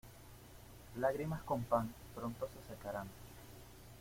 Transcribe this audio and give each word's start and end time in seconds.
Lagrimas 0.97 1.43
con 1.43 1.63
pan, 1.63 1.93
pronto 2.15 2.47
se 2.47 2.73
secarán. 2.73 3.07